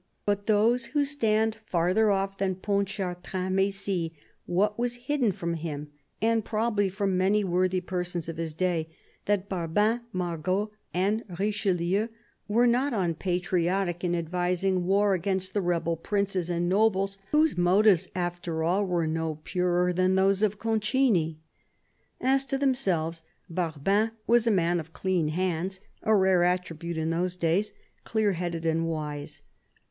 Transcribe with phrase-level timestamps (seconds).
[0.25, 4.15] But those who stand farther off than Pontchartrain may see
[4.47, 8.89] what was hidden from him, and probably from many worthy persons of his day—
[9.27, 12.07] that Barbin, Mangot and Richelieu
[12.47, 18.63] were not unpatriotic in advising war against the rebel princes and nobles, whose motives, after
[18.63, 21.37] all, were no purer than those of Concini.
[22.19, 23.21] As to themselves,
[23.51, 27.73] Barbin was a man of clean hands, a rare attribute in those days;
[28.03, 29.43] clear headed and wise.